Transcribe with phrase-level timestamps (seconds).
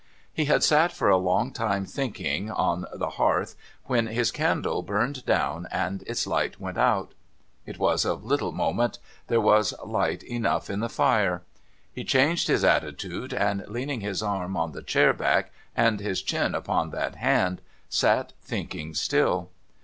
[0.33, 5.23] He had sat for a long time thinking, on the hearth, when his candle burned
[5.27, 7.11] down and its light went out.
[7.67, 11.43] It was of little moment; there was light enough in the fire.
[11.93, 16.55] He changed his attitude, and, leaning his arm on the chair back, and his chin
[16.55, 19.51] upon that hand, sat thinking still.